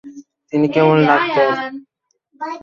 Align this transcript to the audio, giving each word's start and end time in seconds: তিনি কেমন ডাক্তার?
তিনি 0.53 0.67
কেমন 0.75 0.97
ডাক্তার? 1.09 1.47